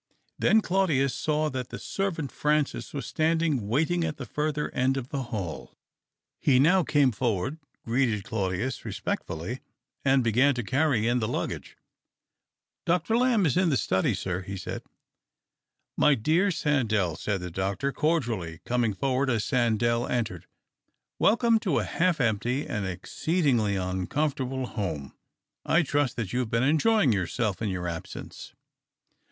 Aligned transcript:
Then 0.39 0.61
Claudius 0.61 1.13
saw 1.13 1.49
that 1.51 1.69
the 1.69 1.77
servant 1.77 2.31
Francis 2.31 2.91
was 2.91 3.05
standing 3.05 3.67
waiting 3.67 4.03
at 4.03 4.17
the 4.17 4.25
further 4.25 4.71
end 4.71 4.97
of 4.97 5.09
the 5.09 5.21
hall. 5.25 5.77
312 6.43 6.43
THE 6.43 6.71
OCTAVE 6.71 6.81
UF 6.81 6.89
CLAUDTUS. 6.89 6.97
He 6.97 6.99
now 6.99 7.05
came 7.05 7.11
forward, 7.11 7.59
greeted 7.85 8.23
Claudius 8.23 8.83
respectfully, 8.83 9.59
and 10.03 10.25
hegan 10.25 10.55
to 10.55 10.63
carry 10.63 11.07
in 11.07 11.19
the 11.19 11.27
luggage." 11.27 11.77
Dr. 12.87 13.15
Lamb 13.15 13.45
is 13.45 13.55
in 13.55 13.69
the 13.69 13.77
study, 13.77 14.15
sir," 14.15 14.41
he 14.41 14.57
said." 14.57 14.81
My 15.99 16.15
dear 16.15 16.47
Sandell,"said 16.49 17.39
the 17.39 17.51
doctor, 17.51 17.91
cordially, 17.91 18.59
coming 18.65 18.95
forward 18.95 19.29
as 19.29 19.45
Sandell 19.45 20.09
entered, 20.09 20.47
"welcome 21.19 21.59
to 21.59 21.77
a 21.77 21.83
half 21.83 22.19
empty 22.19 22.65
and 22.65 22.87
exceedingly 22.87 23.75
uncomfortable 23.75 24.65
home. 24.65 25.13
I 25.63 25.83
trust 25.83 26.15
that 26.15 26.33
you 26.33 26.39
have 26.39 26.49
been 26.49 26.63
enjoying 26.63 27.11
yourself 27.11 27.61
in 27.61 27.69
your 27.69 27.87
absence." 27.87 28.55